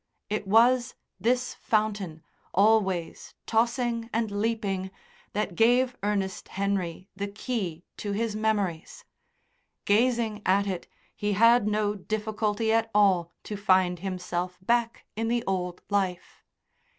It 0.31 0.47
was 0.47 0.95
this 1.19 1.53
fountain, 1.53 2.23
always 2.55 3.35
tossing 3.45 4.09
and 4.11 4.31
leaping, 4.31 4.89
that 5.33 5.53
gave 5.53 5.95
Ernest 6.01 6.47
Henry 6.47 7.07
the 7.15 7.27
key 7.27 7.85
to 7.97 8.11
his 8.11 8.35
memories. 8.35 9.05
Gazing 9.85 10.41
at 10.43 10.65
it 10.65 10.87
he 11.15 11.33
had 11.33 11.67
no 11.67 11.93
difficulty 11.93 12.73
at 12.73 12.89
all 12.95 13.31
to 13.43 13.55
find 13.55 13.99
himself 13.99 14.57
back 14.59 15.05
in 15.15 15.27
the 15.27 15.43
old 15.45 15.83
life. 15.91 16.43